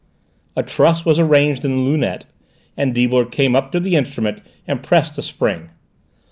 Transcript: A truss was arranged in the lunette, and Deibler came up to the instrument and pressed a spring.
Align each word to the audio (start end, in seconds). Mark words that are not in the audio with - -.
A 0.55 0.63
truss 0.63 1.05
was 1.05 1.19
arranged 1.19 1.63
in 1.63 1.73
the 1.77 1.83
lunette, 1.83 2.25
and 2.75 2.91
Deibler 2.95 3.25
came 3.25 3.55
up 3.55 3.71
to 3.71 3.79
the 3.79 3.95
instrument 3.95 4.41
and 4.67 4.81
pressed 4.81 5.15
a 5.19 5.21
spring. 5.21 5.69